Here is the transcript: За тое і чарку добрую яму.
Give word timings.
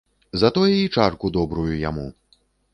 За 0.43 0.49
тое 0.55 0.69
і 0.77 0.87
чарку 0.95 1.33
добрую 1.37 1.77
яму. 1.85 2.07